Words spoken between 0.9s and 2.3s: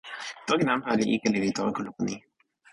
li ike lili tawa kulupu ni.